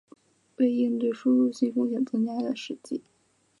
[0.55, 3.03] 为应对输入性风险增加的实际